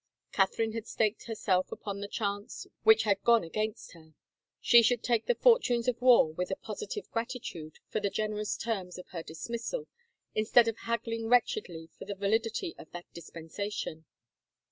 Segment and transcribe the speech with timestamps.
[0.31, 4.15] Catherine had staked her self upon a chance which had gone against her—
[4.59, 8.57] she should take the fortunes of war with a positive grati tude for the generous
[8.57, 9.85] terms of her dismissal,
[10.33, 14.05] instead of haggling wretchedly for the validity of that dispen sation